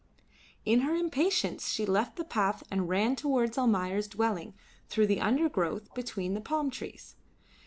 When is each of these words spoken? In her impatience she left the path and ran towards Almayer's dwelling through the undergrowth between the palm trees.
In 0.65 0.79
her 0.79 0.95
impatience 0.95 1.69
she 1.69 1.85
left 1.85 2.15
the 2.15 2.23
path 2.23 2.63
and 2.71 2.89
ran 2.89 3.15
towards 3.15 3.55
Almayer's 3.55 4.07
dwelling 4.07 4.55
through 4.89 5.05
the 5.05 5.21
undergrowth 5.21 5.93
between 5.93 6.33
the 6.33 6.41
palm 6.41 6.71
trees. 6.71 7.13